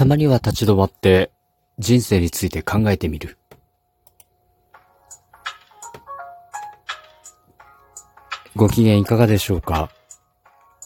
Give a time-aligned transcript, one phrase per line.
[0.00, 1.30] たまには立ち止まって
[1.78, 3.36] 人生について考えてみる。
[8.56, 9.90] ご機嫌いかがでしょうか？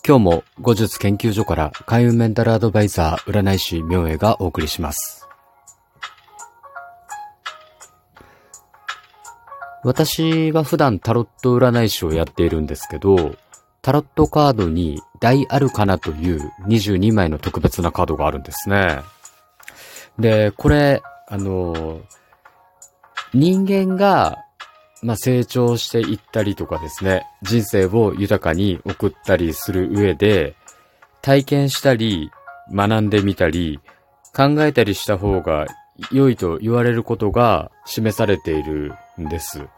[0.05, 5.29] 今日も後日研究所から開運メンタルアドバイザー占い師明恵がお送りします。
[9.85, 13.37] 私は普段タロット占い師をやっているんですけど、
[13.85, 19.01] タロットカードに大アルカナという22枚の特別なカードがあるんですね。
[20.19, 22.01] で、これ、あの、
[23.35, 24.39] 人間が、
[25.03, 30.57] まあ、成長していったりとかですね、人生を豊かに送ったりする上で、
[31.21, 32.31] 体験したり、
[32.73, 33.81] 学んでみたり、
[34.35, 35.67] 考えたりした方が
[36.11, 39.69] 良いと言われることが示されているんです。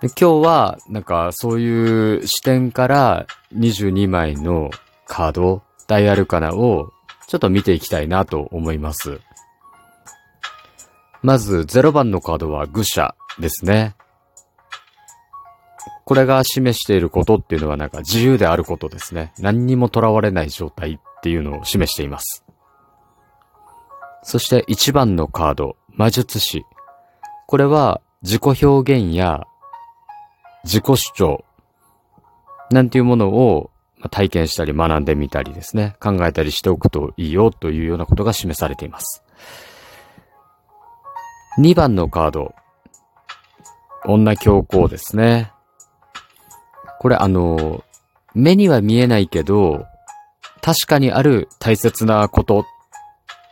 [0.00, 4.70] で今日は、なんか、そういう視点から22枚の
[5.06, 6.90] カード、ダイアルカナを
[7.28, 9.20] ちょっと見ていきたいなと思います。
[11.22, 13.94] まず、0番のカードは愚者ですね。
[16.06, 19.32] これが示していることっていうのはなんか自由であることですね。
[19.38, 22.44] 何にも囚われない状態っていうのを示しています。
[24.22, 26.64] そして1番のカード、魔術師。
[27.46, 29.46] これは自己表現や
[30.64, 31.44] 自己主張
[32.70, 33.70] なんていうものを
[34.10, 39.22] 体験したり学んでみたりですね、考えたりしておくといいよというようなことが示されています。
[41.58, 42.54] 2番のカード、
[44.06, 45.52] 女教皇ですね。
[47.00, 47.84] これあの、
[48.34, 49.86] 目には見えないけど、
[50.62, 52.64] 確かにある大切なことっ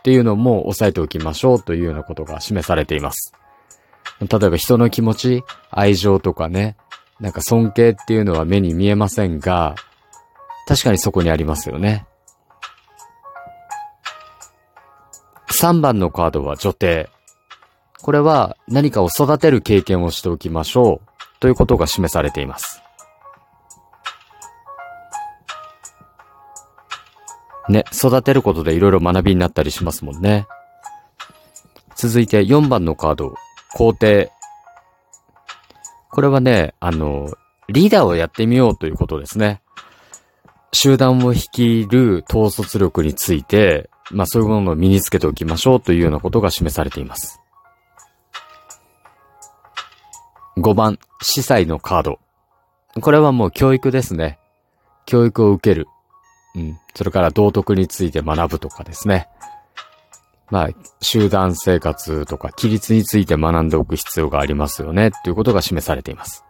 [0.05, 3.35] ていうのも押さえておきましょうというようなことが示されています。
[4.21, 6.77] 例えば人の気持ち、愛情とかね、
[7.21, 9.75] なんか尊敬っていうのは目に見えませんが、
[10.67, 12.07] 確かにそこにありますよね。
[15.51, 17.11] 3番のカードは女帝。
[18.01, 21.09] これは何かを育てる経験をしておきましょう
[21.41, 22.81] ということが示されています。
[27.69, 30.47] ね、育てることで色々学びになったりしますもんね。
[31.97, 33.35] 続いて4番のカード、
[33.75, 34.31] 皇帝。
[36.11, 37.29] これはね、あの、
[37.69, 39.61] リーダーをやってみようということですね。
[40.73, 47.41] 集団を率いる統率力について、まあそういうものを身につけておきましょうというようなことが示されています。
[50.57, 52.19] 5番、司祭のカード。
[53.01, 54.39] これはもう教育ですね。
[55.07, 55.87] 教育を受ける。
[56.55, 56.79] うん。
[56.95, 59.29] それから道徳について学ぶとかですね。
[60.51, 60.69] まあ、
[61.01, 66.45] 集団生活とか規律について学んでおく必要がありますよね、ということが示されています。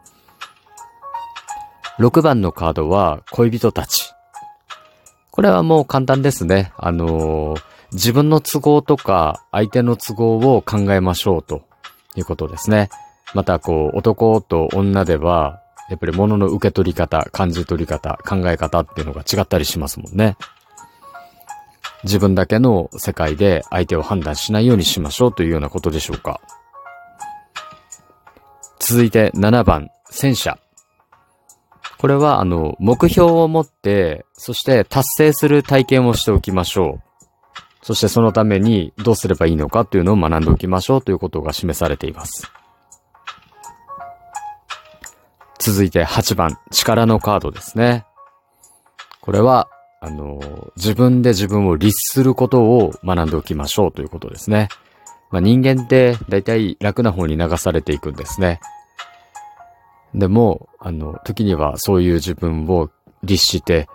[1.99, 4.13] 6番のカードは恋人たち。
[5.33, 6.73] これはもう簡単ですね。
[6.77, 11.63] あのー、自分の都合とか相手の都合を考えましょうと
[12.17, 12.89] いうことですね。
[13.35, 20.37] またこう男と女ではやっぱり物の受け取り方、感じ取り方、考え方っていうのが違ったりしますもんね。
[22.05, 26.41] 自分だけの世界で相手を判断しないようにしましょうというようなことでしょうか。
[28.79, 30.59] 続いて7番、戦車。
[31.99, 37.03] これは、あの、目標を持って、そして達成する体験をしておきましょう。
[37.83, 42.51] そしてそのためにどうすればいいのかというのを学んでおきましょうということが示されています。
[45.59, 48.07] 続いて8番、力のカードですね。
[49.21, 49.69] これは、
[50.01, 50.41] あの、
[50.77, 54.69] 自分で自分を律することを学んでおきましょうということですね。
[55.31, 58.61] まあ、人間って大体楽な方に流されていくんですね。
[60.15, 62.91] でも、あの、時にはそういう自分を
[63.23, 63.89] 律して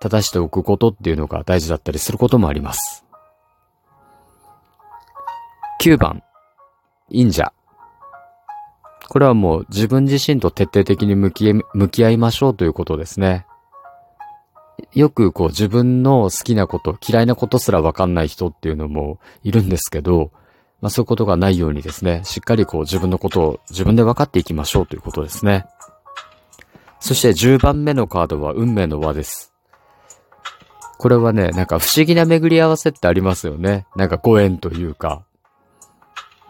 [0.00, 3.04] 正しておくことっていうのが大事だったりすることもあります。
[5.80, 6.22] 9番、
[7.10, 7.52] 忍者。
[9.08, 13.46] これはもう自分自身と徹底的に向き向き合いましょうということですね。
[14.92, 20.30] よくこう自分の好きなこと、嫌いなことすらわかんない人っていうのもいるんですけど、
[20.80, 25.66] まあそういうことがないようにですね、しっかりこう自分のことを自分で分かっていきましょうということですね。
[27.00, 29.52] そして10番目のカードは運命の輪です。
[30.98, 33.86] これはね、なんか不思議な巡り合わせってありますよね。
[33.94, 35.24] なんかご縁というか。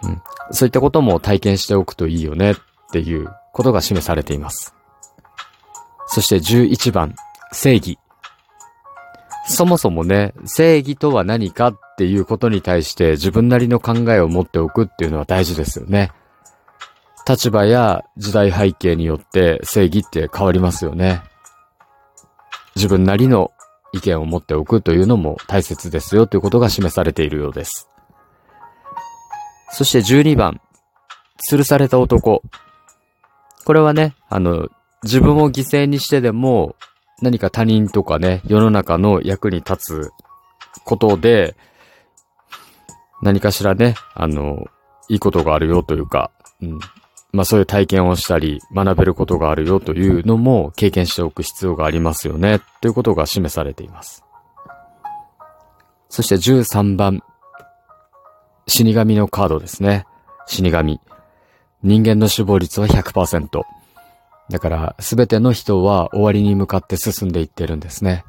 [0.03, 0.23] うん。
[0.53, 2.57] そういったことも体験しておくといいよねっ
[2.93, 4.75] ていうことが示されています。
[6.07, 7.15] そして11番、
[7.51, 7.99] 正義。
[9.47, 16.13] そもそもね、正義とは何かっていうことに対して自分なりの考えを持っておくっていうのは大事ですよね。
[17.27, 21.23] 立場や時代背景によって正義って変わりますよね。
[22.77, 23.53] 自分なりの
[23.93, 27.89] 意見を持っておくというのも大切ですよということが示されているようです。
[29.71, 30.61] そして12番、
[31.51, 32.43] 吊るされた男。
[33.65, 34.69] これはね、あの、
[35.03, 36.77] 自分を犠牲にしてでも
[37.23, 40.13] 何か他人とかね、世の中の役に立つ
[40.85, 41.57] ことで、
[43.23, 44.67] 何かしらね、あの、
[45.09, 46.31] いいことがあるよというか、
[46.61, 46.79] うん。
[47.33, 54.25] まあそういう体験をしたり、学べることがあるよというのも経験しておく必要がありますよね、ということが示されています。
[56.09, 57.23] そして13番、
[58.67, 60.07] 死神のカードですね。
[60.47, 61.01] 死神。
[61.83, 63.63] 人間の死亡率は100%。
[64.51, 68.25] だから、すべての人は終わりに向かって進んでいってるんですね。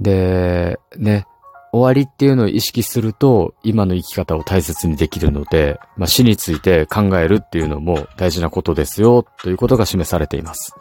[0.00, 1.26] で、ね、
[1.72, 10.74] 終わりっていうのを意識すると、今の生き方を大切にできるので、まあ、死について考えるっていうのも大事なことですよ、ということが示されています。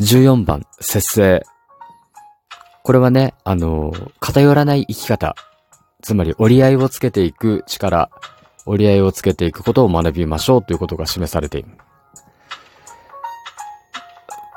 [0.00, 1.42] 14番、節制。
[2.82, 5.34] これはね、あの、偏らない生き方。
[6.02, 8.10] つまり折り合いをつけていく力。
[8.66, 11.68] 折り合いをつけていくことを学びましょうということが示されている。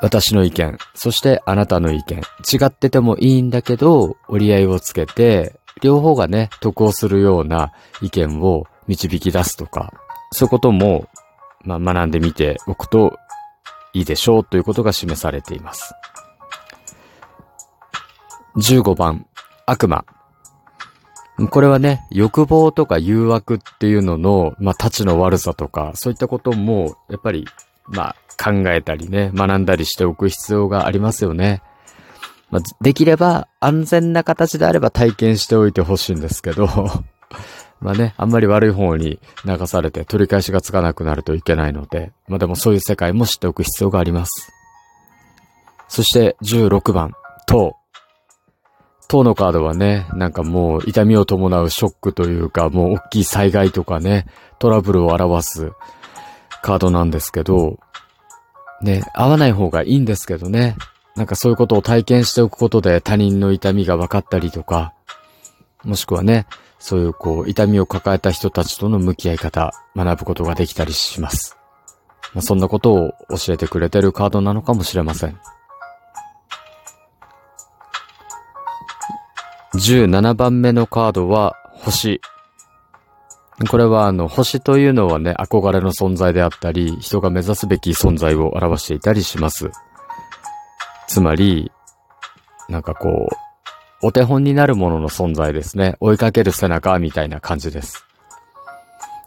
[0.02, 7.72] 私の意見、そしてあなたの意見、違っててもいいんだけど、折り合いをつけて、両方がね、得をするような
[8.02, 9.94] 意見を導き出すとか、
[10.32, 11.08] そういうことも、
[11.64, 13.18] まあ、学んでみておくと
[13.94, 15.94] いいでしょうということが示されています。
[18.58, 19.26] 15番、
[19.66, 20.06] 悪魔。
[21.52, 27.46] これはね、欲望とか誘惑っていうのの、まあ、立ちの悪さとか、そういったことも、やっぱり、
[27.88, 31.62] まあ、考えたりね、学んだりしておく必要がありますよね。
[32.50, 36.68] まあ、できれば安全な形であれば体験しておいてほしいんですけど
[37.82, 44.52] まあね、あんまり悪い方に流されて取り返しがつかなくなるといけないので、まあでもそういう世界も知っておく必要があります。
[45.88, 47.14] そして16番、
[47.46, 47.77] 塔。
[49.08, 54.26] 塔のカードはね、なんかもう痛みを伴うショックというか、もう大きい災害とかね、
[54.60, 55.72] トラブルを表す
[56.62, 57.80] カードなんですけど、
[58.82, 60.76] ね、合わない方がいいんですけどね。
[61.16, 64.94] なんかそういうことを体験しておくことで他人の痛みが分かったりとか、
[65.84, 66.46] もしくはね、
[66.80, 71.58] そういうこう、痛みを抱えた人たちとの向き合い方、学ぶことができたりします。
[72.34, 75.40] まあ、そんなことを教えてくれてるカードなのかもしれません。
[79.78, 82.20] 17番目のカードは星。
[83.70, 89.70] これはあの、星というのはね、憧れの存在であったり、人が目指すべき存在を表していたりします。
[91.08, 91.72] つまり、
[92.68, 93.30] なんかこ
[94.02, 95.96] う、お手本になるものの存在ですね。
[96.00, 98.04] 追いかける背中みたいな感じです。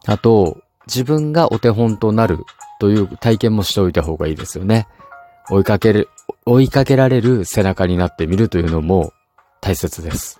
[0.06, 2.38] あと、自分がお手本となる
[2.80, 4.88] という体験もしておいた方がいいですよね。
[5.48, 6.08] 追いかける、
[6.44, 9.12] 追いかけられる背中になってみるというのも
[9.60, 10.39] 大切です。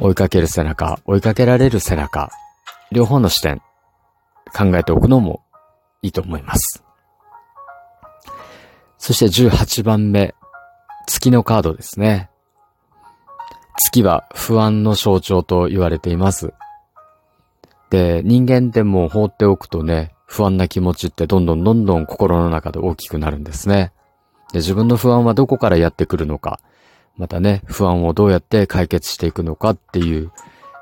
[0.00, 2.30] 追いかける背中、追いかけられる背中。
[2.92, 3.60] 両方の視点、
[4.56, 5.42] 考えておくのも
[6.02, 6.82] いいと思います。
[8.98, 10.34] そして18番目、
[11.06, 12.30] 月のカードですね。
[13.78, 16.52] 月は不安の象徴と言われています。
[17.90, 23.92] で、人間でも放っておくとね、不安な気持ちってどんどんどんどん心の中で大きくなるんですね。
[24.52, 26.60] で、自分の不安はどこからやってくるのか、
[27.18, 30.30] またね、不安をどうやって解決していくのかっていう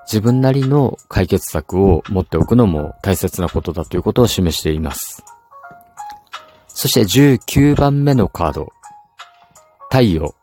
[0.07, 5.25] 自分なりの解決策を持っておくのも大切なことだということを示しています。
[6.69, 8.73] そして19番目のカード。
[9.91, 10.35] 太陽。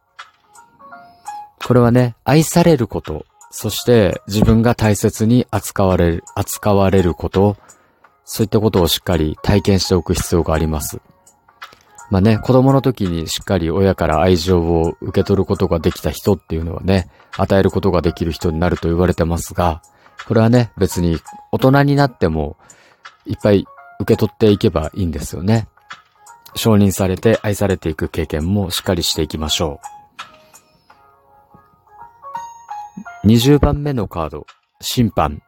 [1.65, 7.55] これはね、愛されること、そして自分が大切に扱われる、扱われること、
[8.25, 10.99] そういったことをしっかり体験しておく必要があります。
[12.13, 19.81] まあね、子供の時にしっかり親から愛情を受け取ることができた人っていうのはね、与えることができる人になると言われてますが、
[20.27, 21.17] これはね、別に
[21.51, 22.55] 大人になっても
[23.25, 23.65] いっぱい
[23.99, 25.67] 受け取っていけばいいんですよね。
[26.53, 29.79] 承認されて愛されていく経験もしっかりしていきましょ
[33.23, 33.27] う。
[33.27, 34.45] 20番目のカード、
[34.81, 35.41] 審判。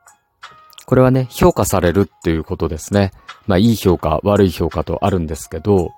[0.87, 3.11] これはね、評価されるっていうことですね。
[3.45, 5.91] まあ、いい評価、悪い評価とあるんですけど、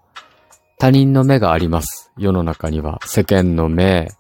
[0.79, 2.11] 他人の目があります。
[2.17, 4.11] 世の中には世間の目、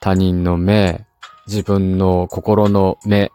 [0.00, 1.06] 他人の目、
[1.46, 3.32] 自分の心の目、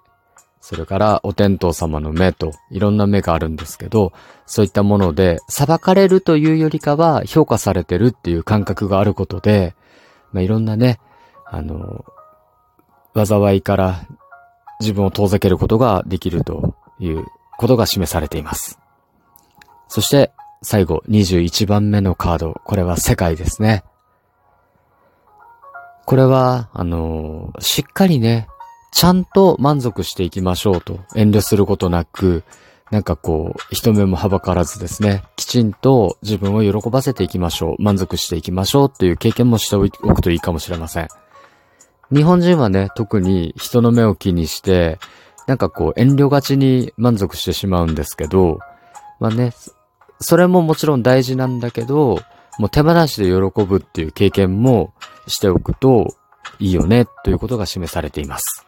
[0.61, 4.13] それからお天道様の目といろんな目があるんですけど、
[4.45, 9.75] そういったもので裁かれるというよりかは評価されてるっていう感覚があることで、
[10.31, 10.99] まあ、いろんなね、
[11.45, 12.05] あの、
[13.15, 14.05] 災いから
[14.81, 17.25] 自分を遠ざけることができるという
[17.57, 18.77] ことが示されています。
[19.87, 22.61] そして最後21番目のカード。
[22.65, 23.83] これは世界ですね。
[26.05, 28.47] これは、あのー、しっかりね、
[28.91, 30.99] ちゃんと満足していきましょうと。
[31.15, 32.43] 遠慮することなく、
[32.91, 37.81] なんかこう、人目もはばからずですね、きちんと自分を喜ばせていきましょう。
[37.81, 41.07] 満足していきましょうっていう経験もしておくといいかもしれません。
[42.13, 44.99] 日本人はね、特に人の目を気にして、
[45.45, 48.59] なんかこう遠慮がちに満足してしまうんですけど、
[49.19, 49.51] まあね、
[50.19, 52.19] それももちろん大事なんだけど、
[52.57, 54.93] もう手放しで喜ぶっていう経験も
[55.27, 56.15] しておくと
[56.59, 58.65] いいよねということが示されています。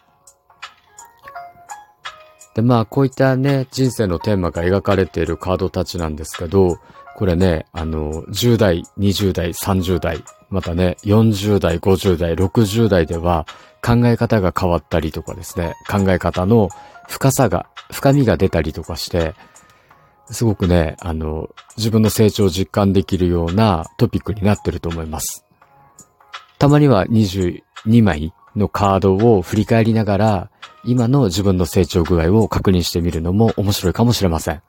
[2.56, 6.78] で、まあこういったね、人生のテーマが描かれているカードたちなんですけど、
[7.16, 13.46] これね、あの、10代、20代、30代、またね、40代、50代、60代では
[13.84, 16.70] 考え方が変わったりとかですね、考え方の
[17.08, 19.34] 深さが、深みが出たりとかして、
[20.32, 25.46] すごくね、あの、自分の成長を実感できるようなトピックになってると思います。
[26.60, 27.64] たまには22
[28.04, 30.52] 枚のカードを振り返りながら、
[30.86, 34.62] 今の自分の成長具合を確認してみるのも面白いかもしれません。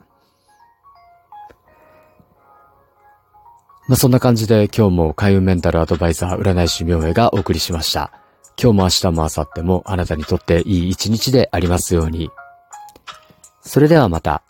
[3.86, 8.12] まあ、そんな感じで今日も開運メンタルアドバイザー占い師明恵がお送りしました。
[8.60, 12.30] 今日も明日も明後日もあなたにとっていい一日でありますように。
[13.62, 14.42] それではまた。